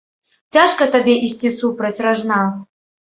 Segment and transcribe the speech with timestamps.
[0.57, 2.41] Цяжка табе ісці супраць ражна.